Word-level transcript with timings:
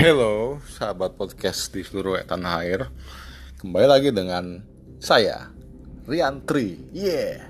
Halo 0.00 0.56
sahabat 0.64 1.12
podcast 1.12 1.76
di 1.76 1.84
seluruh 1.84 2.16
tanah 2.24 2.64
air. 2.64 2.88
Kembali 3.60 3.84
lagi 3.84 4.08
dengan 4.08 4.64
saya 4.96 5.52
Rian 6.08 6.40
Tri. 6.48 6.88
Yeah, 6.88 7.44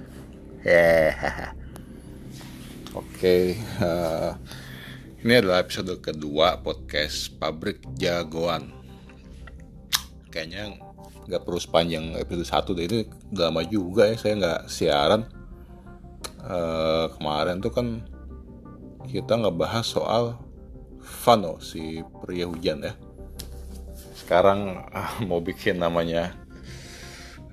yeah. 0.67 1.55
Oke 2.99 3.55
uh, 3.79 4.35
Ini 5.23 5.47
adalah 5.47 5.63
episode 5.63 5.95
kedua 6.03 6.59
podcast 6.59 7.31
Pabrik 7.39 7.87
Jagoan. 7.95 8.75
Kayaknya 10.35 10.75
nggak 11.31 11.47
perlu 11.47 11.63
sepanjang 11.63 12.19
episode 12.19 12.51
satu 12.51 12.75
deh 12.75 12.91
Ini 12.91 13.31
udah 13.31 13.47
lama 13.47 13.63
juga 13.63 14.11
ya 14.11 14.19
saya 14.19 14.35
nggak 14.35 14.61
siaran. 14.67 15.23
Uh, 16.43 17.15
Kemarin 17.15 17.63
tuh 17.63 17.71
kan 17.71 18.03
kita 19.07 19.39
ngebahas 19.39 19.87
soal 19.87 20.50
Vano 21.01 21.59
si 21.61 22.05
pria 22.23 22.47
hujan 22.47 22.85
ya. 22.85 22.93
Sekarang 24.15 24.87
ah, 24.95 25.19
mau 25.27 25.43
bikin 25.43 25.81
namanya 25.81 26.37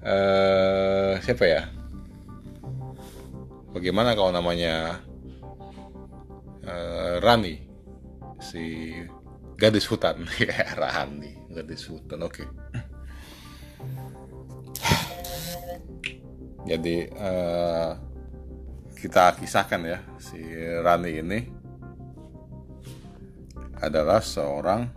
uh, 0.06 1.18
siapa 1.24 1.46
ya? 1.48 1.64
Bagaimana 3.74 4.14
kalau 4.14 4.30
namanya 4.30 5.02
uh, 6.68 7.18
Rani? 7.24 7.66
Si 8.38 8.94
gadis 9.58 9.90
hutan. 9.90 10.28
Ya 10.38 10.78
Rani 10.78 11.38
gadis 11.58 11.90
hutan 11.90 12.22
oke. 12.22 12.46
Okay. 12.46 12.48
jadi 16.70 17.10
uh, 17.18 17.92
kita 19.00 19.34
kisahkan 19.42 19.82
ya 19.88 20.00
si 20.22 20.38
Rani 20.86 21.12
ini 21.18 21.40
adalah 23.82 24.22
seorang 24.24 24.90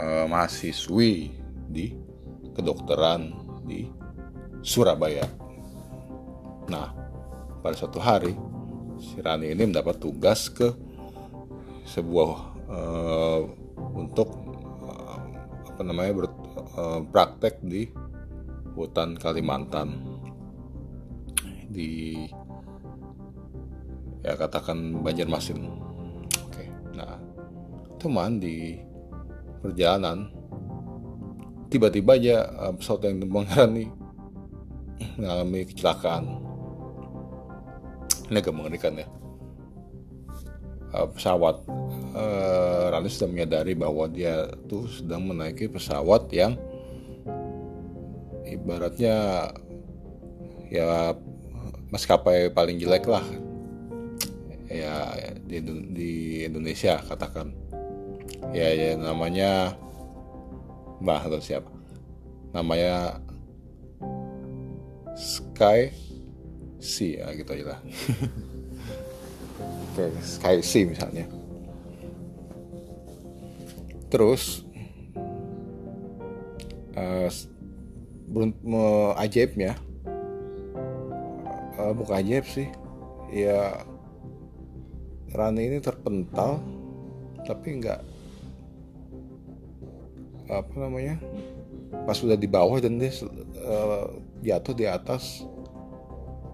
uh, 0.00 0.26
mahasiswi 0.26 1.32
di 1.68 1.92
kedokteran 2.54 3.32
di 3.64 3.88
Surabaya. 4.64 5.26
Nah, 6.70 6.88
pada 7.60 7.76
suatu 7.76 8.00
hari 8.00 8.32
si 8.96 9.20
Rani 9.20 9.52
ini 9.52 9.68
mendapat 9.68 10.00
tugas 10.00 10.48
ke 10.48 10.72
sebuah 11.84 12.32
uh, 12.70 13.40
untuk 13.92 14.28
uh, 14.84 15.18
apa 15.68 15.80
namanya 15.84 16.12
ber, 16.24 16.26
praktek 17.12 17.60
di 17.62 17.86
hutan 18.74 19.14
Kalimantan 19.14 20.00
di 21.70 22.26
ya 24.24 24.32
katakan 24.40 25.04
Banjarmasin. 25.04 25.60
Oke. 26.48 26.64
Nah, 26.96 27.20
teman 28.00 28.40
di 28.40 28.80
perjalanan 29.60 30.32
tiba-tiba 31.68 32.16
aja 32.16 32.48
uh, 32.56 32.72
pesawat 32.72 33.04
yang 33.04 33.20
ini 33.20 33.28
mengalami 35.20 35.60
kecelakaan. 35.68 36.24
Ini 38.32 38.40
agak 38.40 38.54
mengerikan 38.56 38.96
ya. 38.96 39.06
Uh, 40.94 41.10
pesawat 41.12 41.60
uh, 42.16 42.88
Rani 42.88 43.10
sudah 43.12 43.28
menyadari 43.28 43.76
bahwa 43.76 44.08
dia 44.08 44.48
tuh 44.70 44.88
sedang 44.88 45.28
menaiki 45.28 45.68
pesawat 45.68 46.30
yang 46.32 46.56
ibaratnya 48.46 49.50
ya 50.70 51.12
maskapai 51.90 52.54
paling 52.54 52.78
jelek 52.78 53.10
lah 53.10 53.26
ya 54.74 55.14
di, 55.46 55.62
di 55.94 56.12
Indonesia 56.42 56.98
katakan. 56.98 57.54
Ya, 58.50 58.70
ya 58.74 58.98
namanya 58.98 59.78
Mbah 61.00 61.22
atau 61.26 61.40
siapa? 61.42 61.70
Namanya 62.54 63.18
Sky 65.14 65.94
C 66.82 67.18
ya 67.22 67.30
gitu 67.38 67.50
aja 67.54 67.64
lah. 67.74 67.80
Oke 69.94 70.10
Sky 70.22 70.58
C 70.60 70.84
misalnya. 70.86 71.24
Terus 74.10 74.62
uh, 76.94 77.30
ajaibnya 79.18 79.74
uh, 81.78 81.92
bukan 81.94 82.14
ajaib 82.22 82.46
sih. 82.46 82.68
Ya 83.34 83.82
Rani 85.34 85.62
ini 85.66 85.78
terpental 85.82 86.62
tapi 87.42 87.82
nggak 87.82 88.00
apa 90.46 90.74
namanya 90.78 91.18
pas 92.06 92.14
sudah 92.14 92.38
di 92.38 92.46
bawah 92.46 92.78
dan 92.78 93.02
dia 93.02 93.10
uh, 93.66 94.06
jatuh 94.46 94.74
di 94.78 94.86
atas 94.86 95.42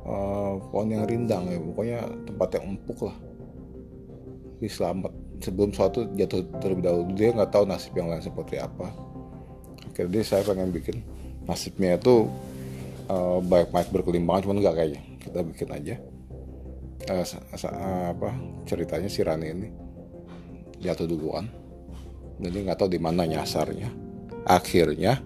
uh, 0.09 0.57
pohon 0.73 0.89
yang 0.93 1.05
rindang 1.05 1.45
ya. 1.49 1.61
Pokoknya 1.61 1.99
tempat 2.25 2.49
yang 2.57 2.65
empuk 2.77 2.99
lah. 3.05 3.17
Diselamat 4.61 5.13
sebelum 5.41 5.73
suatu 5.73 6.09
jatuh 6.17 6.45
terlebih 6.61 6.85
dahulu. 6.85 7.03
Dia 7.17 7.37
nggak 7.37 7.53
tahu 7.53 7.65
nasib 7.69 7.93
yang 7.97 8.09
lain 8.09 8.25
seperti 8.25 8.61
apa. 8.61 8.93
Akhirnya 9.93 10.25
saya 10.25 10.43
pengen 10.45 10.73
bikin 10.73 11.05
nasibnya 11.45 11.97
itu 12.01 12.29
uh, 13.13 13.41
baik-baik 13.45 13.93
berkelimbangan 13.93 14.49
cuman 14.49 14.57
nggak 14.61 14.77
kayaknya. 14.77 15.03
Kita 15.21 15.41
bikin 15.45 15.69
aja 15.69 15.97
uh, 17.09 17.25
apa 18.13 18.31
ceritanya 18.69 19.09
si 19.09 19.25
Rani 19.25 19.49
ini 19.49 19.69
jatuh 20.81 21.07
duluan. 21.09 21.49
Dan 22.41 22.57
dia 22.57 22.63
nggak 22.65 22.81
tahu 22.81 22.91
di 22.93 23.01
mana 23.01 23.29
nyasarnya. 23.29 23.93
Akhirnya 24.49 25.21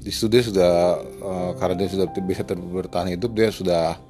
di 0.00 0.10
studi 0.10 0.42
sudah 0.42 0.98
uh, 1.22 1.52
karena 1.54 1.86
dia 1.86 1.88
sudah 1.94 2.06
bisa 2.26 2.42
bertahan 2.46 3.14
hidup 3.14 3.30
dia 3.36 3.48
sudah 3.54 4.00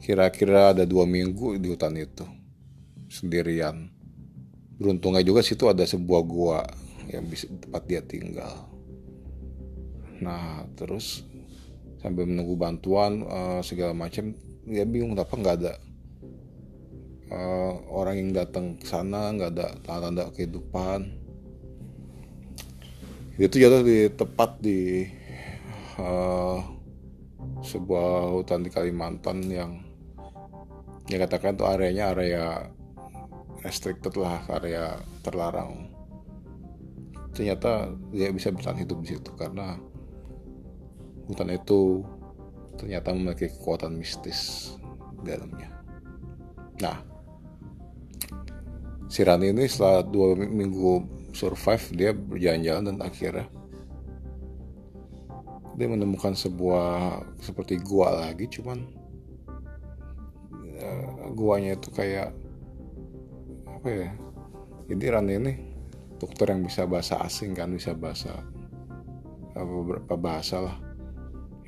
kira-kira 0.00 0.76
ada 0.76 0.84
dua 0.84 1.08
minggu 1.08 1.56
di 1.56 1.72
hutan 1.72 1.96
itu. 1.96 2.24
Sendirian. 3.08 3.88
Beruntungnya 4.80 5.20
juga 5.24 5.44
situ 5.44 5.68
ada 5.68 5.84
sebuah 5.84 6.22
gua 6.24 6.60
yang 7.08 7.24
bisa 7.26 7.48
tempat 7.48 7.82
dia 7.88 8.00
tinggal. 8.04 8.68
Nah 10.20 10.68
terus 10.76 11.24
sambil 12.00 12.28
menunggu 12.28 12.56
bantuan 12.56 13.24
uh, 13.24 13.60
segala 13.64 13.92
macam 13.96 14.36
dia 14.70 14.86
bingung 14.86 15.18
kenapa 15.18 15.34
nggak 15.34 15.56
ada 15.60 15.74
uh, 17.30 17.72
orang 17.88 18.14
yang 18.18 18.30
datang 18.34 18.76
ke 18.76 18.86
sana 18.86 19.32
nggak 19.32 19.50
ada 19.56 19.66
tanda-tanda 19.86 20.24
kehidupan. 20.34 21.00
Itu 23.40 23.56
jatuh 23.56 23.80
di 23.80 24.12
tepat 24.12 24.60
di 24.60 25.08
uh, 25.96 26.60
sebuah 27.64 28.36
hutan 28.36 28.60
di 28.60 28.70
Kalimantan 28.70 29.48
yang 29.48 29.80
yang 31.08 31.20
katakan 31.24 31.56
tuh 31.56 31.66
areanya 31.66 32.12
area 32.12 32.68
restricted 33.64 34.12
lah 34.20 34.44
area 34.60 35.00
terlarang. 35.24 35.88
Ternyata 37.32 37.88
dia 38.12 38.28
bisa 38.28 38.52
bertahan 38.52 38.84
hidup 38.84 39.00
di 39.00 39.16
situ 39.16 39.32
karena 39.40 39.80
hutan 41.24 41.48
itu 41.48 42.04
ternyata 42.80 43.12
memiliki 43.12 43.52
kekuatan 43.52 43.92
mistis 43.92 44.72
dalamnya. 45.20 45.68
Nah, 46.80 46.96
si 49.12 49.20
Rani 49.20 49.52
ini 49.52 49.68
setelah 49.68 50.00
dua 50.00 50.32
minggu 50.32 51.04
survive 51.36 51.84
dia 51.92 52.10
berjalan-jalan 52.16 52.88
dan 52.88 52.98
akhirnya 53.04 53.46
dia 55.76 55.88
menemukan 55.88 56.32
sebuah 56.32 57.20
seperti 57.40 57.80
gua 57.84 58.26
lagi 58.26 58.48
cuman 58.48 58.78
uh, 60.80 61.28
guanya 61.36 61.76
itu 61.76 61.88
kayak 61.92 62.32
apa 63.68 63.88
ya 63.88 64.10
jadi 64.88 65.04
Rani 65.20 65.32
ini 65.36 65.52
dokter 66.16 66.52
yang 66.52 66.64
bisa 66.64 66.88
bahasa 66.88 67.20
asing 67.20 67.52
kan 67.52 67.72
bisa 67.72 67.92
bahasa 67.92 68.44
beberapa 69.54 70.14
bahasa 70.16 70.62
lah 70.64 70.89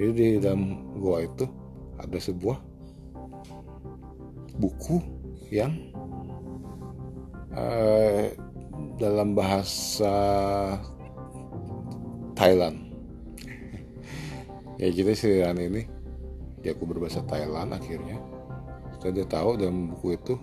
jadi 0.02 0.10
di 0.18 0.28
dalam 0.42 0.82
gua 0.98 1.22
itu 1.22 1.46
ada 1.94 2.18
sebuah 2.18 2.58
buku 4.58 4.98
yang 5.54 5.70
uh, 7.54 8.26
dalam 8.98 9.38
bahasa 9.38 10.10
Thailand. 12.34 12.82
Ya 14.82 14.90
gitu 14.90 15.14
sih 15.14 15.38
Rani 15.38 15.70
ini 15.70 15.82
aku 16.66 16.82
berbahasa 16.82 17.22
Thailand 17.22 17.70
akhirnya. 17.70 18.18
Setelah 18.98 19.14
dia 19.14 19.26
tahu 19.30 19.50
dalam 19.54 19.94
buku 19.94 20.18
itu 20.18 20.34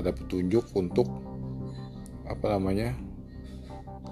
ada 0.00 0.08
petunjuk 0.16 0.64
untuk 0.72 1.12
apa 2.24 2.56
namanya 2.56 2.96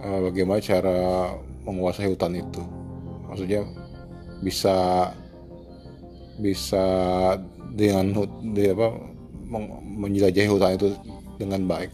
uh, 0.05 0.21
bagaimana 0.29 0.61
cara 0.61 1.33
menguasai 1.65 2.13
hutan 2.13 2.37
itu. 2.37 2.61
Maksudnya 3.33 3.65
bisa 4.43 5.09
bisa 6.43 6.85
dengan 7.73 8.27
di 8.53 8.69
apa 8.69 8.89
menjelajahi 9.97 10.49
hutan 10.51 10.77
itu 10.77 10.89
dengan 11.39 11.65
baik. 11.65 11.91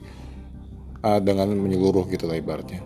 Uh, 0.99 1.23
dengan 1.23 1.55
menyeluruh 1.55 2.11
gitu 2.11 2.27
lah 2.27 2.41
ibaratnya. 2.41 2.83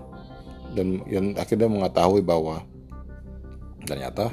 Dan 0.77 1.01
yang 1.09 1.33
akhirnya 1.39 1.69
mengetahui 1.71 2.21
bahwa 2.21 2.61
ternyata 3.89 4.29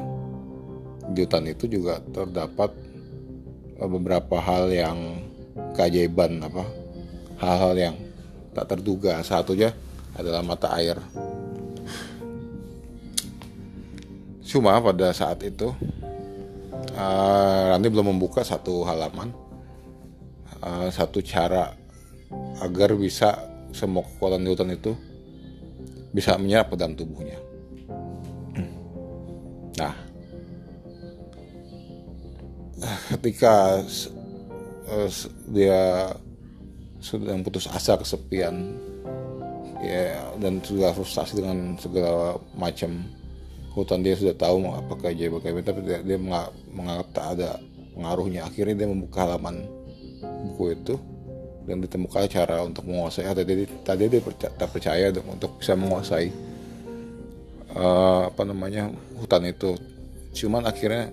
di 1.15 1.23
hutan 1.23 1.47
itu 1.47 1.65
juga 1.71 2.03
terdapat 2.11 2.75
uh, 3.79 3.87
beberapa 3.87 4.35
hal 4.41 4.67
yang 4.67 5.23
keajaiban 5.79 6.43
apa 6.43 6.63
hal-hal 7.39 7.73
yang 7.77 7.95
tak 8.51 8.75
terduga. 8.75 9.23
Satunya 9.23 9.71
adalah 10.19 10.43
mata 10.43 10.75
air 10.75 10.99
cuma 14.49 14.81
pada 14.81 15.13
saat 15.13 15.45
itu 15.45 15.69
uh, 16.97 17.63
Randy 17.69 17.87
belum 17.93 18.17
membuka 18.17 18.41
satu 18.41 18.81
halaman 18.81 19.29
uh, 20.65 20.89
satu 20.89 21.21
cara 21.21 21.77
agar 22.65 22.97
bisa 22.97 23.37
semua 23.69 24.01
kekuatan 24.01 24.41
di 24.41 24.49
hutan 24.49 24.73
itu 24.73 24.97
bisa 26.09 26.33
menyerap 26.41 26.73
ke 26.73 26.75
dalam 26.77 26.97
tubuhnya. 26.97 27.37
Nah, 29.77 29.93
ketika 33.13 33.85
uh, 34.89 35.09
dia 35.53 36.09
sudah 36.99 37.37
putus 37.45 37.69
asa 37.69 37.95
kesepian 37.95 38.75
ya 39.79 40.19
dan 40.43 40.59
sudah 40.59 40.91
frustasi 40.91 41.39
dengan 41.39 41.79
segala 41.79 42.35
macam 42.59 43.07
hutan 43.81 44.03
dia 44.03 44.15
sudah 44.15 44.35
tahu 44.35 44.67
apa 44.67 44.93
keajaiban 44.99 45.63
tapi 45.63 45.81
dia, 45.87 45.99
dia 46.03 46.17
menganggap 46.71 47.07
tak 47.15 47.25
ada 47.39 47.59
pengaruhnya. 47.95 48.47
Akhirnya 48.47 48.85
dia 48.85 48.87
membuka 48.87 49.27
halaman 49.27 49.67
buku 50.23 50.75
itu 50.75 50.95
dan 51.67 51.83
ditemukan 51.83 52.25
cara 52.31 52.63
untuk 52.63 52.87
menguasai. 52.87 53.27
Tadi 53.27 53.67
tadi 53.83 54.03
dia 54.07 54.21
percaya, 54.23 54.51
tak 54.55 54.69
percaya 54.71 55.05
untuk 55.11 55.59
bisa 55.59 55.75
menguasai 55.75 56.27
uh, 57.75 58.31
apa 58.31 58.41
namanya 58.47 58.89
hutan 59.19 59.43
itu. 59.45 59.75
Cuman 60.33 60.65
akhirnya 60.65 61.11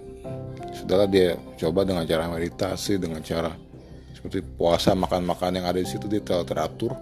sudahlah 0.73 1.09
dia 1.11 1.35
coba 1.59 1.83
dengan 1.83 2.05
cara 2.07 2.31
meditasi 2.31 3.01
dengan 3.01 3.21
cara 3.21 3.53
seperti 4.15 4.41
puasa 4.57 4.97
makan-makan 4.97 5.61
yang 5.61 5.67
ada 5.67 5.81
di 5.83 5.89
situ 5.89 6.07
dia 6.07 6.23
teratur. 6.23 6.95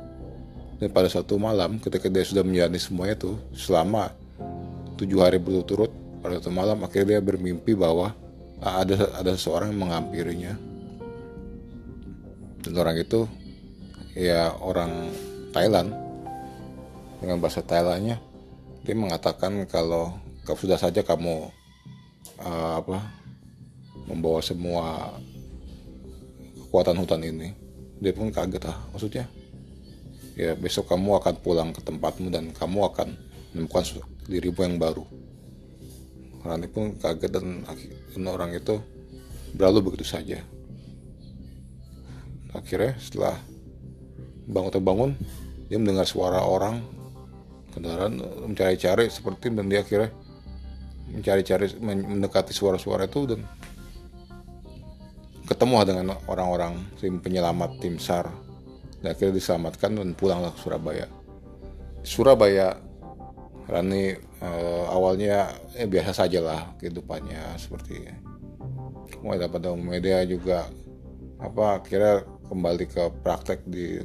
Dan 0.74 0.90
pada 0.90 1.06
satu 1.06 1.38
malam 1.38 1.78
ketika 1.78 2.10
dia 2.10 2.26
sudah 2.26 2.42
menjalani 2.42 2.82
semuanya 2.82 3.14
itu 3.14 3.38
selama 3.54 4.10
tujuh 4.94 5.18
hari 5.20 5.42
berturut-turut 5.42 5.90
pada 6.22 6.40
satu 6.40 6.54
malam 6.54 6.80
akhirnya 6.82 7.18
dia 7.18 7.20
bermimpi 7.20 7.76
bahwa 7.76 8.14
ada 8.64 9.10
ada 9.18 9.36
seseorang 9.36 9.74
yang 9.74 9.80
menghampirinya. 9.88 10.52
Dan 12.64 12.72
orang 12.80 12.96
itu 12.96 13.28
ya 14.16 14.56
orang 14.56 15.12
Thailand 15.52 15.92
dengan 17.20 17.36
bahasa 17.42 17.60
Thailandnya 17.60 18.22
dia 18.84 18.96
mengatakan 18.96 19.68
kalau 19.68 20.16
sudah 20.44 20.76
saja 20.76 21.00
kamu 21.00 21.48
uh, 22.40 22.72
apa 22.80 23.00
membawa 24.04 24.44
semua 24.44 25.16
kekuatan 26.68 27.00
hutan 27.00 27.22
ini 27.24 27.56
dia 28.02 28.12
pun 28.12 28.28
kaget 28.28 28.68
ah 28.68 28.76
maksudnya 28.92 29.24
ya 30.36 30.52
besok 30.58 30.90
kamu 30.92 31.16
akan 31.22 31.34
pulang 31.40 31.70
ke 31.72 31.80
tempatmu 31.80 32.28
dan 32.28 32.52
kamu 32.52 32.84
akan 32.92 33.16
menemukan 33.54 34.02
dirimu 34.26 34.60
yang 34.66 34.76
baru 34.82 35.04
Rani 36.44 36.68
pun 36.68 36.92
kaget 37.00 37.32
dan, 37.32 37.64
orang 38.28 38.52
itu 38.52 38.76
berlalu 39.56 39.90
begitu 39.90 40.04
saja. 40.04 40.44
Akhirnya 42.52 43.00
setelah 43.00 43.40
bangun 44.44 44.72
terbangun, 44.76 45.10
dia 45.72 45.80
mendengar 45.80 46.04
suara 46.04 46.44
orang 46.44 46.84
kendaraan 47.72 48.20
mencari-cari 48.44 49.08
seperti 49.08 49.56
dan 49.56 49.72
dia 49.72 49.80
akhirnya 49.80 50.12
mencari-cari 51.16 51.80
mendekati 51.80 52.52
suara-suara 52.52 53.08
itu 53.08 53.24
dan 53.24 53.40
ketemu 55.48 55.74
dengan 55.88 56.06
orang-orang 56.28 56.76
tim 57.00 57.24
penyelamat 57.24 57.80
tim 57.80 57.96
SAR 57.96 58.28
dan 59.00 59.16
akhirnya 59.16 59.40
diselamatkan 59.40 59.96
dan 59.96 60.12
pulanglah 60.12 60.52
ke 60.52 60.60
Surabaya. 60.60 61.08
Surabaya 62.04 62.83
Rani 63.64 64.12
uh, 64.44 64.84
awalnya 64.92 65.48
eh, 65.72 65.88
biasa 65.88 66.12
saja 66.12 66.44
lah 66.44 66.60
kehidupannya 66.76 67.56
seperti 67.56 68.12
mulai 69.24 69.40
dapat 69.40 69.72
media 69.80 70.20
juga 70.28 70.68
apa 71.40 71.80
kira 71.80 72.28
kembali 72.48 72.84
ke 72.84 73.02
praktek 73.24 73.64
di 73.64 74.04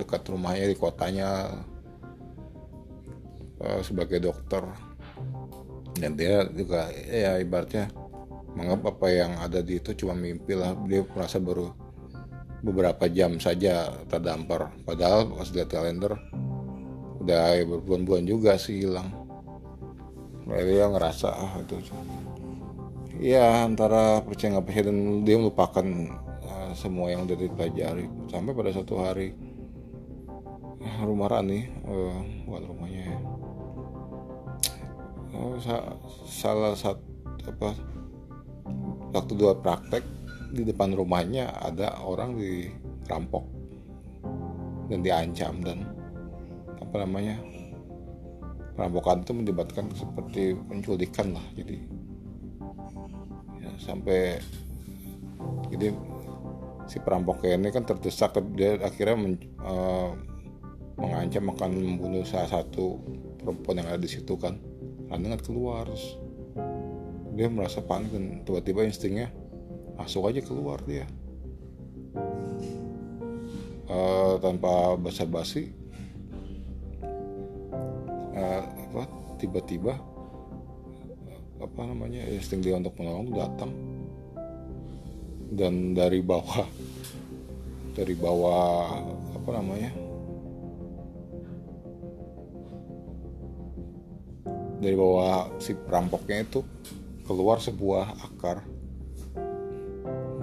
dekat 0.00 0.24
rumahnya 0.26 0.72
di 0.72 0.76
kotanya 0.76 1.28
uh, 3.60 3.80
sebagai 3.84 4.24
dokter. 4.24 4.64
Dan 5.94 6.18
dia 6.18 6.42
juga 6.50 6.90
ya 6.90 7.38
ibaratnya 7.38 7.86
menganggap 8.56 8.98
apa 8.98 9.06
yang 9.14 9.32
ada 9.38 9.62
di 9.62 9.78
itu 9.78 9.94
cuma 9.94 10.16
mimpi 10.16 10.56
lah. 10.56 10.74
Dia 10.88 11.06
merasa 11.06 11.38
baru 11.38 11.70
beberapa 12.64 13.06
jam 13.06 13.38
saja 13.38 13.92
terdampar. 14.10 14.74
Padahal 14.82 15.30
pas 15.30 15.48
lihat 15.54 15.70
kalender 15.70 16.18
udah 17.24 17.64
berbulan-bulan 17.64 18.24
juga 18.28 18.60
sih 18.60 18.84
hilang. 18.84 19.08
Dia 20.44 20.92
ngerasa 20.92 21.28
ah 21.32 21.56
itu 21.56 21.80
ya 23.16 23.64
antara 23.64 24.20
percaya 24.20 24.58
nggak 24.58 24.66
percaya 24.68 24.84
dan 24.92 25.24
dia 25.24 25.36
melupakan 25.40 25.86
uh, 26.44 26.70
semua 26.76 27.08
yang 27.08 27.24
udah 27.24 27.36
dipelajari. 27.40 28.06
Sampai 28.28 28.52
pada 28.52 28.70
satu 28.76 29.00
hari 29.00 29.32
rumah 31.00 31.32
Rani 31.32 31.64
uh, 31.88 32.20
buat 32.44 32.62
rumahnya 32.68 33.02
ya. 33.08 33.18
Oh, 35.34 35.56
sa 35.58 35.96
salah 36.28 36.76
satu 36.76 37.02
apa 37.44 37.76
waktu 39.12 39.32
dua 39.34 39.56
praktek 39.58 40.04
di 40.54 40.62
depan 40.62 40.94
rumahnya 40.94 41.50
ada 41.60 41.98
orang 42.04 42.38
dirampok 42.38 43.42
dan 44.86 45.02
diancam 45.02 45.54
dan 45.64 45.93
apa 46.94 47.02
namanya 47.02 47.42
perampokan 48.78 49.26
itu 49.26 49.34
melibatkan 49.34 49.90
seperti 49.90 50.54
penculikan 50.54 51.34
lah 51.34 51.42
jadi 51.58 51.82
ya, 53.58 53.70
sampai 53.82 54.38
jadi 55.74 55.90
si 56.86 57.02
perampok 57.02 57.42
ini 57.50 57.74
kan 57.74 57.82
terdesak 57.82 58.38
dia 58.54 58.78
akhirnya 58.78 59.16
men, 59.18 59.34
uh, 59.58 60.14
mengancam 60.94 61.50
akan 61.50 61.70
membunuh 61.74 62.22
salah 62.22 62.62
satu 62.62 63.02
perempuan 63.42 63.82
yang 63.82 63.88
ada 63.90 63.98
di 63.98 64.10
situ 64.10 64.38
kan. 64.38 64.54
Dengan 65.10 65.38
keluar 65.38 65.86
dia 67.34 67.46
merasa 67.50 67.82
panik 67.82 68.14
dan 68.14 68.46
tiba-tiba 68.46 68.86
instingnya 68.86 69.30
masuk 69.98 70.30
aja 70.30 70.42
keluar 70.42 70.78
dia. 70.86 71.06
Uh, 73.90 74.38
tanpa 74.38 74.94
basa-basi 74.94 75.83
uh, 78.34 78.62
apa 78.62 79.02
tiba-tiba 79.38 79.96
apa 81.62 81.80
namanya 81.86 82.26
insting 82.28 82.60
dia 82.60 82.76
untuk 82.76 82.94
menolong 82.98 83.30
datang. 83.32 83.72
Dan 85.54 85.94
dari 85.94 86.18
bawah 86.18 86.66
dari 87.94 88.14
bawah 88.18 88.98
apa 89.38 89.50
namanya 89.54 89.90
dari 94.82 94.96
bawah 94.98 95.48
si 95.62 95.72
perampoknya 95.72 96.44
itu 96.44 96.60
keluar 97.24 97.56
sebuah 97.62 98.20
akar. 98.20 98.60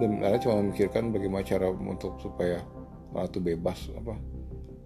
Dan 0.02 0.18
ada 0.26 0.34
cuma 0.42 0.58
memikirkan 0.58 1.14
bagaimana 1.14 1.46
cara 1.46 1.70
untuk 1.70 2.18
supaya 2.18 2.58
orang 3.14 3.30
itu 3.30 3.38
bebas 3.38 3.78
apa 3.94 4.18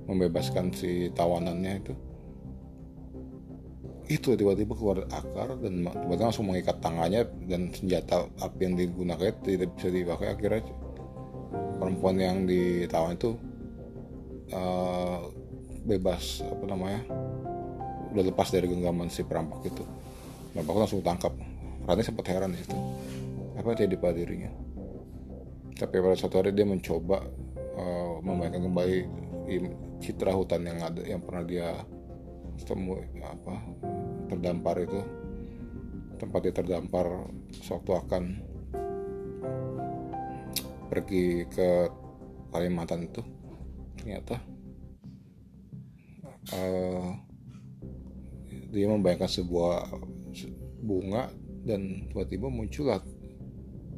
membebaskan 0.05 0.75
si 0.77 1.09
tawanannya 1.17 1.73
itu 1.81 1.95
itu 4.07 4.39
tiba-tiba 4.39 4.79
keluar 4.79 5.03
akar 5.11 5.59
dan 5.59 5.83
tiba-tiba 5.87 6.25
langsung 6.31 6.47
mengikat 6.47 6.79
tangannya 6.79 7.27
dan 7.51 7.75
senjata 7.75 8.31
api 8.39 8.61
yang 8.63 8.75
digunakan 8.79 9.35
tidak 9.43 9.75
bisa 9.75 9.89
dipakai. 9.91 10.27
Akhirnya 10.35 10.63
perempuan 11.83 12.17
yang 12.19 12.47
ditawan 12.47 13.19
itu 13.19 13.35
uh, 14.55 15.27
bebas 15.87 16.43
apa 16.47 16.65
namanya 16.71 17.03
udah 18.15 18.25
lepas 18.31 18.49
dari 18.55 18.71
genggaman 18.71 19.11
si 19.11 19.27
perampok 19.27 19.67
itu. 19.67 19.83
Perampok 20.55 20.77
langsung 20.79 21.03
tangkap. 21.03 21.35
Rani 21.87 22.03
sempat 22.03 22.27
heran 22.31 22.55
di 22.55 22.63
situ. 22.63 22.79
Apa 23.59 23.75
yang 23.75 23.79
terjadi 23.79 23.97
pada 23.99 24.15
dirinya 24.19 24.51
tapi 25.77 26.01
pada 26.01 26.17
suatu 26.17 26.41
hari 26.41 26.57
dia 26.57 26.65
mencoba 26.65 27.21
uh, 27.77 28.17
membayangkan 28.25 28.65
kembali 28.65 28.99
citra 30.01 30.33
hutan 30.33 30.65
yang 30.65 30.81
ada 30.81 31.05
yang 31.05 31.21
pernah 31.21 31.45
dia 31.45 31.69
temu 32.65 32.97
apa 33.21 33.55
terdampar 34.33 34.81
itu 34.81 35.01
tempat 36.17 36.41
dia 36.49 36.55
terdampar 36.55 37.29
sewaktu 37.61 37.93
akan 37.93 38.23
pergi 40.89 41.45
ke 41.51 41.91
Kalimantan 42.55 43.05
itu 43.05 43.21
ternyata 44.01 44.41
uh, 46.57 47.13
dia 48.73 48.87
membayangkan 48.89 49.29
sebuah 49.29 49.93
bunga 50.81 51.29
dan 51.67 52.09
tiba-tiba 52.09 52.49
muncullah 52.49 53.03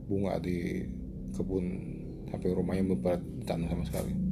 bunga 0.08 0.40
di 0.40 0.88
kebun 1.36 1.66
samping 2.32 2.56
rumahnya 2.56 2.84
beberapa 2.96 3.20
tanah 3.44 3.68
sama 3.68 3.84
sekali 3.84 4.27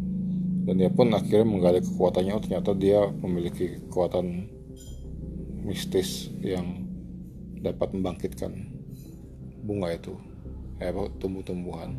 dan 0.66 0.74
dia 0.82 0.90
pun 0.90 1.14
akhirnya 1.14 1.46
menggali 1.46 1.78
kekuatannya. 1.78 2.32
Oh, 2.34 2.42
ternyata 2.42 2.74
dia 2.74 3.06
memiliki 3.06 3.78
kekuatan 3.86 4.50
mistis 5.62 6.34
yang 6.42 6.82
dapat 7.62 7.94
membangkitkan 7.94 8.50
bunga 9.62 9.94
itu. 9.94 10.18
Eh, 10.82 10.90
tumbuh-tumbuhan. 11.22 11.94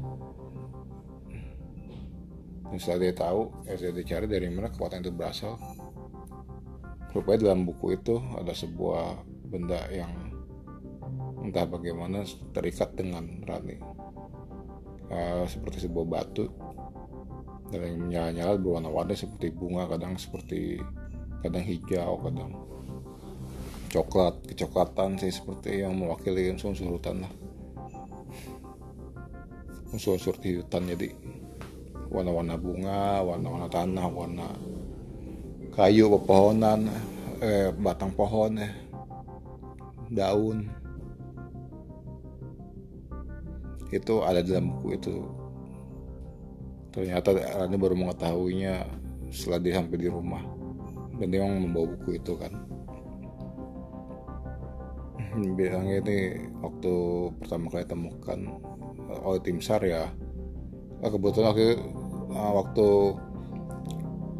Setelah 2.76 3.00
dia 3.00 3.14
tahu 3.16 3.42
ya 3.64 3.80
dia 3.80 3.96
dicari 3.96 4.28
dari 4.28 4.52
mana 4.52 4.68
kekuatan 4.68 5.00
itu 5.00 5.16
berasal 5.16 5.56
rupanya 7.16 7.50
dalam 7.50 7.64
buku 7.64 7.96
itu 7.96 8.20
ada 8.36 8.52
sebuah 8.52 9.24
benda 9.48 9.88
yang 9.90 10.12
entah 11.42 11.64
bagaimana 11.64 12.28
terikat 12.52 12.92
dengan 12.94 13.42
Rani. 13.48 13.80
Uh, 15.08 15.48
seperti 15.48 15.88
sebuah 15.88 16.04
batu 16.04 16.52
yang 17.72 18.08
menyala-nyala 18.08 18.56
berwarna-warni 18.56 19.16
seperti 19.16 19.52
bunga 19.52 19.92
kadang 19.92 20.16
seperti 20.16 20.80
kadang 21.44 21.66
hijau 21.68 22.16
kadang 22.24 22.52
coklat 23.92 24.36
kecoklatan 24.48 25.16
sih 25.20 25.32
seperti 25.32 25.84
yang 25.84 25.96
mewakili 25.96 26.52
unsur-unsur 26.52 26.92
hutan 26.92 27.24
lah. 27.24 27.34
Unsur-unsur 29.96 30.36
di 30.44 30.60
hutan 30.60 30.84
jadi 30.88 31.12
warna-warna 32.08 32.56
bunga 32.56 33.24
warna-warna 33.24 33.68
tanah 33.68 34.08
warna 34.08 34.48
kayu 35.76 36.08
pepohonan 36.20 36.88
eh, 37.44 37.72
batang 37.76 38.12
pohon 38.16 38.60
eh 38.60 38.74
daun. 40.12 40.68
Itu 43.88 44.24
ada 44.28 44.44
dalam 44.44 44.76
buku 44.76 45.00
itu 45.00 45.16
ternyata 46.98 47.30
Rani 47.30 47.78
baru 47.78 47.94
mengetahuinya 47.94 48.82
setelah 49.30 49.62
dia 49.62 49.78
sampai 49.78 50.02
di 50.02 50.10
rumah. 50.10 50.42
Dan 51.22 51.30
dia 51.30 51.46
memang 51.46 51.70
membawa 51.70 51.94
buku 51.94 52.18
itu 52.18 52.34
kan. 52.34 52.50
Bilangnya 55.38 56.02
ini 56.02 56.18
waktu 56.58 56.94
pertama 57.38 57.70
kali 57.70 57.86
temukan 57.86 58.40
oleh 59.22 59.42
tim 59.46 59.62
SAR 59.62 59.86
ya. 59.86 60.10
Ah, 61.06 61.10
kebetulan 61.14 61.54
waktu, 61.54 61.78
waktu 62.34 62.88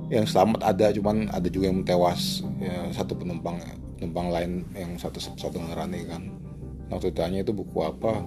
yang 0.10 0.26
selamat 0.26 0.66
ada 0.66 0.90
cuman 0.90 1.30
ada 1.30 1.46
juga 1.54 1.70
yang 1.70 1.86
tewas 1.86 2.42
ya 2.58 2.90
satu 2.96 3.14
penumpang 3.14 3.60
penumpang 4.00 4.34
lain 4.34 4.52
yang 4.74 4.98
satu 4.98 5.22
satu 5.22 5.62
ngerani 5.62 6.10
kan. 6.10 6.34
Waktu 6.90 7.14
ditanya 7.14 7.46
itu 7.46 7.54
buku 7.54 7.86
apa 7.86 8.26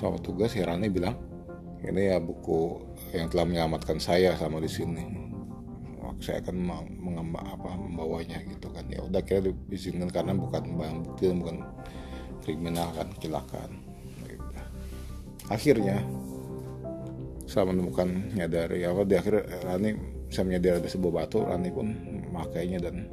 sama 0.00 0.16
tugas 0.24 0.56
Rani 0.56 0.88
bilang 0.88 1.29
ini 1.80 2.12
ya 2.12 2.20
buku 2.20 2.76
yang 3.16 3.32
telah 3.32 3.44
menyelamatkan 3.48 3.96
saya 3.96 4.36
sama 4.36 4.60
di 4.60 4.68
sini. 4.68 5.04
Saya 6.20 6.44
akan 6.44 6.56
mengembang 7.00 7.46
apa 7.48 7.80
membawanya 7.80 8.44
gitu 8.44 8.68
kan. 8.68 8.84
Ya 8.92 9.00
udah 9.00 9.24
kira 9.24 9.40
diizinkan 9.72 10.12
karena 10.12 10.36
bukan 10.36 10.76
barang 10.76 10.98
bukti 11.08 11.32
bukan 11.32 11.64
kriminal 12.44 12.92
kan 12.92 13.08
kecelakaan. 13.16 13.80
Akhirnya 15.48 16.04
saya 17.48 17.66
menemukan 17.66 18.36
nyadari 18.36 18.86
apa 18.86 19.02
di 19.02 19.14
akhir 19.18 19.34
Rani 19.66 19.90
saya 20.30 20.46
menyadari 20.46 20.78
ada 20.78 20.90
sebuah 20.92 21.12
batu 21.24 21.42
Rani 21.42 21.70
pun 21.74 21.88
makainya 22.30 22.78
dan 22.78 23.10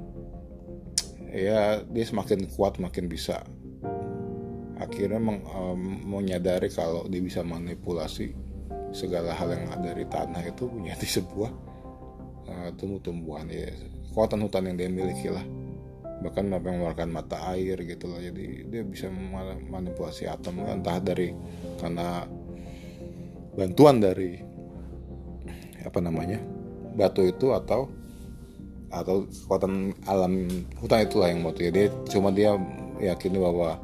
ya 1.34 1.82
dia 1.82 2.06
semakin 2.06 2.46
kuat 2.54 2.78
makin 2.78 3.10
bisa. 3.10 3.42
Akhirnya 4.78 5.18
meng, 5.18 5.42
um, 5.50 5.82
menyadari 6.06 6.70
kalau 6.70 7.10
dia 7.10 7.18
bisa 7.18 7.42
manipulasi 7.42 8.47
segala 8.98 9.38
hal 9.38 9.54
yang 9.54 9.70
ada 9.70 9.94
di 9.94 10.06
tanah 10.10 10.42
itu 10.42 10.66
menjadi 10.66 11.06
sebuah 11.22 11.52
uh, 12.50 12.70
tumbuh-tumbuhan 12.82 13.46
ya 13.54 13.70
kekuatan 14.10 14.42
hutan 14.42 14.74
yang 14.74 14.76
dia 14.82 14.90
miliki 14.90 15.30
lah. 15.30 15.46
Bahkan 16.18 16.50
yang 16.50 16.66
mengeluarkan 16.66 17.14
mata 17.14 17.38
air 17.54 17.78
gitu 17.86 18.10
loh. 18.10 18.18
Jadi 18.18 18.66
dia 18.74 18.82
bisa 18.82 19.06
manipulasi 19.70 20.26
atom 20.26 20.66
entah 20.66 20.98
dari 20.98 21.30
karena 21.78 22.26
bantuan 23.54 24.02
dari 24.02 24.42
apa 25.86 26.02
namanya 26.02 26.42
batu 26.98 27.22
itu 27.22 27.54
atau 27.54 27.86
atau 28.90 29.30
kekuatan 29.30 29.94
alam 30.10 30.50
hutan 30.82 31.06
itulah 31.06 31.30
yang 31.30 31.46
mau 31.46 31.54
dia 31.54 31.94
cuma 32.10 32.34
dia 32.34 32.58
yakini 32.98 33.38
bahwa 33.38 33.78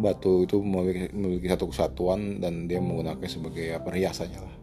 batu 0.00 0.48
itu 0.48 0.58
memiliki, 0.58 1.12
memiliki 1.12 1.48
satu 1.52 1.68
kesatuan 1.68 2.40
dan 2.40 2.66
dia 2.66 2.80
menggunakannya 2.80 3.30
sebagai 3.30 3.64
ya, 3.70 3.78
perhiasannya 3.78 4.40
lah. 4.40 4.56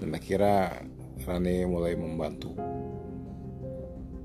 Dan 0.00 0.08
akhirnya 0.16 0.84
Rani 1.24 1.64
mulai 1.64 1.94
membantu 1.94 2.52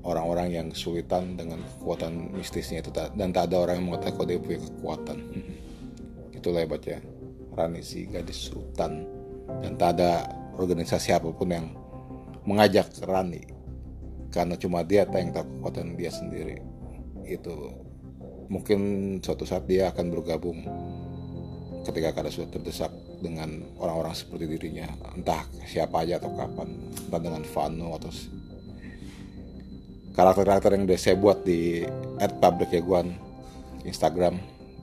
orang-orang 0.02 0.48
yang 0.52 0.66
kesulitan 0.72 1.38
dengan 1.38 1.62
kekuatan 1.62 2.34
mistisnya 2.34 2.82
itu. 2.82 2.90
Dan 2.92 3.30
tak 3.30 3.52
ada 3.52 3.62
orang 3.62 3.80
yang 3.80 3.86
mengatakan 3.92 4.14
kalau 4.18 4.28
dia 4.28 4.40
punya 4.40 4.60
kekuatan. 4.60 5.18
Itulah 6.36 6.60
hebatnya 6.64 6.98
Rani 7.54 7.80
si 7.84 8.08
gadis 8.08 8.50
sultan. 8.50 9.06
Dan 9.60 9.78
tak 9.78 10.00
ada 10.00 10.26
organisasi 10.58 11.14
apa 11.14 11.30
pun 11.30 11.48
yang 11.48 11.66
mengajak 12.48 12.90
Rani. 13.04 13.44
Karena 14.30 14.54
cuma 14.58 14.86
dia 14.86 15.06
yang 15.06 15.30
tahu 15.30 15.46
kekuatan 15.58 15.94
dia 15.94 16.10
sendiri. 16.10 16.58
Itu 17.26 17.89
mungkin 18.50 18.80
suatu 19.22 19.46
saat 19.46 19.64
dia 19.70 19.94
akan 19.94 20.06
bergabung 20.10 20.58
ketika 21.86 22.12
kada 22.12 22.28
sudah 22.28 22.50
terdesak 22.50 22.92
dengan 23.22 23.62
orang-orang 23.78 24.12
seperti 24.12 24.44
dirinya. 24.50 24.90
Entah 25.14 25.46
siapa 25.64 26.02
aja 26.02 26.18
atau 26.18 26.34
kapan 26.34 26.68
entah 27.06 27.20
dengan 27.22 27.42
Vano 27.46 27.96
atau 27.96 28.10
karakter-karakter 30.12 30.76
yang 30.76 30.84
saya 30.98 31.16
buat 31.16 31.46
di 31.46 31.86
at 32.18 32.36
public 32.42 32.74
ya 32.74 32.82
guan 32.82 33.14
Instagram 33.86 34.36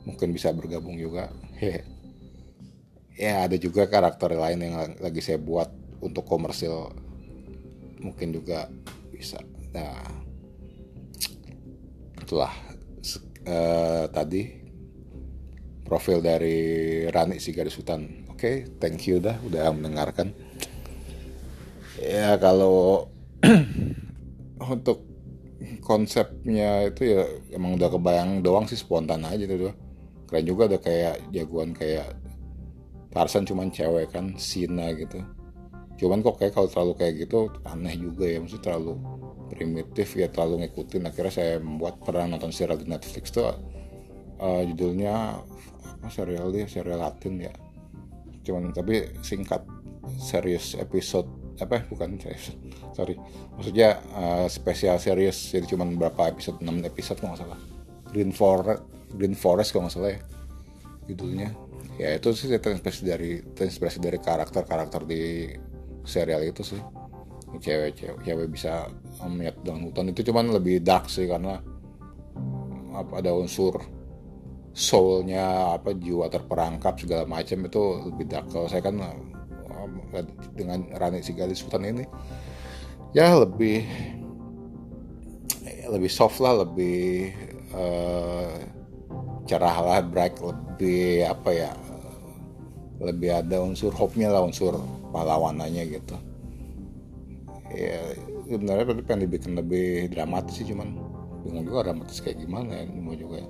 mungkin 0.07 0.31
bisa 0.31 0.49
bergabung 0.55 0.95
juga. 0.97 1.29
Ya 3.17 3.41
ada 3.41 3.57
juga 3.57 3.89
karakter 3.89 4.37
lain 4.37 4.61
yang 4.61 4.77
lagi 5.01 5.25
saya 5.25 5.41
buat 5.41 5.73
untuk 6.05 6.21
komersil 6.29 6.93
mungkin 7.97 8.29
juga 8.29 8.69
bisa. 9.09 9.41
Nah 9.73 10.05
itulah 12.21 12.53
uh, 13.47 14.05
tadi 14.11 14.43
profil 15.87 16.19
dari 16.19 16.59
Rani 17.07 17.39
si 17.39 17.55
garis 17.55 17.79
hutan 17.79 18.27
oke 18.27 18.37
okay, 18.37 18.55
thank 18.77 19.07
you 19.07 19.23
dah 19.23 19.39
udah 19.47 19.71
mendengarkan. 19.71 20.35
Ya 21.97 22.37
kalau 22.37 23.09
untuk 24.75 25.07
konsepnya 25.81 26.91
itu 26.91 27.17
ya 27.17 27.23
emang 27.55 27.79
udah 27.79 27.89
kebayang 27.89 28.43
doang 28.45 28.67
sih 28.69 28.77
spontan 28.77 29.25
aja 29.25 29.47
tuh 29.49 29.73
keren 30.27 30.45
juga 30.45 30.67
ada 30.67 30.77
kayak 30.77 31.31
jagoan 31.31 31.71
kayak 31.71 32.13
Tarsan 33.07 33.47
cuman 33.49 33.73
cewek 33.73 34.13
kan 34.13 34.37
Sina 34.37 34.93
gitu. 34.93 35.23
Cuman 35.97 36.21
kok 36.21 36.37
kayak 36.37 36.53
kalau 36.53 36.69
terlalu 36.69 36.93
kayak 37.01 37.13
gitu 37.25 37.49
aneh 37.65 37.97
juga 37.97 38.29
ya 38.29 38.37
maksudnya 38.37 38.65
terlalu 38.69 38.93
primitif 39.49 40.13
ya 40.19 40.27
terlalu 40.29 40.67
ngikutin. 40.67 41.07
Akhirnya 41.07 41.33
saya 41.33 41.53
membuat 41.57 42.03
pernah 42.03 42.35
nonton 42.35 42.51
serial 42.51 42.79
di 42.79 42.87
Netflix 42.87 43.31
tuh 43.31 43.49
uh, 44.39 44.61
judulnya 44.67 45.41
apa 45.97 46.07
serial 46.11 46.51
dia? 46.53 46.69
Serial 46.69 46.99
Latin 47.01 47.33
ya. 47.41 47.53
Cuman 48.43 48.71
tapi 48.71 49.17
singkat 49.25 49.63
serius 50.19 50.75
episode 50.79 51.27
apa 51.57 51.83
bukan 51.89 52.21
serius 52.21 52.53
sorry. 52.93 53.17
Maksudnya 53.57 53.97
uh, 54.13 54.47
spesial 54.47 55.01
serius 55.01 55.51
jadi 55.51 55.65
cuman 55.65 55.97
berapa 55.97 56.29
episode 56.31 56.61
6 56.61 56.69
episode 56.85 57.17
kalau 57.17 57.33
nggak 57.33 57.41
salah. 57.43 57.59
Green 58.13 58.31
Forest 58.31 58.83
Green 59.17 59.35
Forest 59.35 59.69
kalau 59.73 59.89
nggak 59.89 59.95
salah 59.95 60.11
ya 60.13 60.21
judulnya. 61.07 61.49
Ya 61.97 62.13
itu 62.13 62.29
sih 62.37 62.51
terinspirasi 62.53 63.01
dari 63.03 63.41
terinspirasi 63.41 63.97
dari 63.97 64.21
karakter-karakter 64.21 65.01
di 65.09 65.49
serial 66.05 66.45
itu 66.45 66.61
sih 66.61 66.79
cewek-cewek 67.55 68.19
cewek 68.27 68.47
bisa 68.51 68.91
melihat 69.23 69.55
dalam 69.63 69.87
hutan. 69.87 70.11
Itu 70.11 70.27
cuman 70.27 70.51
lebih 70.51 70.83
dark 70.83 71.07
sih 71.07 71.25
karena 71.25 71.63
apa 72.97 73.13
ada 73.21 73.31
unsur 73.37 73.77
soulnya 74.77 75.73
apa 75.77 75.93
jiwa 75.97 76.29
terperangkap 76.29 77.01
segala 77.01 77.23
macam 77.25 77.65
itu 77.65 77.83
lebih 78.11 78.25
dark. 78.29 78.47
Kalau 78.51 78.67
saya 78.67 78.83
kan 78.83 78.99
dengan 80.55 80.87
Rani 80.95 81.21
Sigalis 81.21 81.61
Hutan 81.63 81.85
ini 81.85 82.05
ya 83.15 83.37
lebih 83.37 83.83
lebih 85.87 86.11
soft 86.11 86.43
lah 86.43 86.67
lebih 86.67 87.31
uh, 87.71 88.59
cerah 89.47 89.77
lah 89.79 89.99
bright 90.03 90.35
lebih 90.43 91.23
apa 91.23 91.49
ya 91.55 91.71
lebih 92.99 93.29
ada 93.31 93.63
unsur 93.63 93.93
hope-nya 93.93 94.33
lah 94.33 94.43
unsur 94.43 94.75
pahlawanannya 95.15 95.83
gitu 95.87 96.17
ya 97.73 98.15
sebenarnya 98.47 98.85
tapi 98.95 99.01
pengen 99.03 99.27
dibikin 99.27 99.53
lebih 99.59 100.07
dramatis 100.11 100.55
sih 100.59 100.67
cuman 100.67 100.95
bingung 101.43 101.63
juga 101.67 101.91
dramatis 101.91 102.19
kayak 102.19 102.43
gimana 102.43 102.83
ya 102.83 102.85
mau 102.91 103.15
juga 103.15 103.43
ya. 103.43 103.49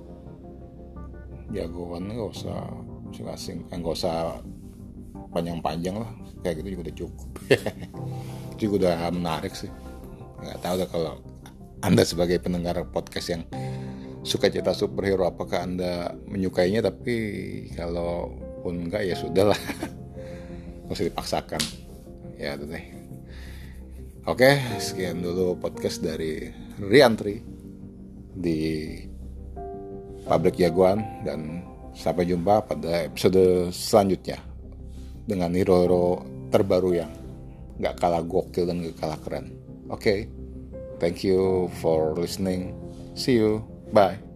Jagoan 1.48 2.12
nggak 2.12 2.28
usah 2.28 2.60
masing-masing 3.08 3.64
eh, 3.72 3.76
nggak 3.80 3.94
usah 3.96 4.38
panjang-panjang 5.32 5.96
lah 5.96 6.10
kayak 6.44 6.62
gitu 6.62 6.68
juga 6.78 6.82
udah 6.88 6.96
cukup. 6.96 7.30
Juga 8.58 8.72
udah 8.82 8.96
menarik 9.14 9.54
sih. 9.54 9.70
Nggak 10.42 10.58
tahu 10.66 10.74
deh 10.82 10.88
kalau 10.90 11.14
anda 11.78 12.02
sebagai 12.02 12.42
pendengar 12.42 12.74
podcast 12.90 13.28
yang 13.30 13.42
suka 14.26 14.50
cerita 14.50 14.74
superhero 14.74 15.30
apakah 15.30 15.62
anda 15.62 16.18
menyukainya? 16.26 16.82
Tapi 16.82 17.14
kalau 17.78 18.34
pun 18.66 18.90
enggak 18.90 19.06
ya 19.06 19.14
sudahlah 19.14 19.58
nggak 20.86 20.94
usah 20.94 21.06
dipaksakan. 21.06 21.62
Ya 22.34 22.58
itu 22.58 22.66
deh 22.66 22.97
oke 24.28 24.50
sekian 24.76 25.24
dulu 25.24 25.56
podcast 25.56 26.04
dari 26.04 26.52
Riantri 26.76 27.40
di 28.36 28.60
Pabrik 30.28 30.60
Jagoan 30.60 31.24
dan 31.24 31.64
sampai 31.96 32.28
jumpa 32.28 32.68
pada 32.68 33.08
episode 33.08 33.72
selanjutnya 33.72 34.38
dengan 35.24 35.50
hero-hero 35.56 36.22
terbaru 36.52 37.00
yang 37.00 37.12
nggak 37.80 37.96
kalah 37.96 38.22
gokil 38.22 38.68
dan 38.68 38.84
nggak 38.84 38.98
kalah 39.00 39.18
keren. 39.24 39.54
Oke, 39.88 39.98
okay. 39.98 40.18
thank 41.00 41.24
you 41.24 41.72
for 41.80 42.12
listening. 42.12 42.76
See 43.16 43.40
you. 43.40 43.64
Bye. 43.90 44.27